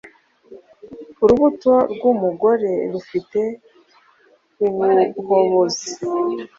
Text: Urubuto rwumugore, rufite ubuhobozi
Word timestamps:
Urubuto 1.23 1.73
rwumugore, 1.93 2.71
rufite 2.93 3.41
ubuhobozi 4.65 5.87